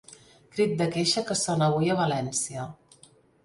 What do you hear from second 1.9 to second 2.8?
a València.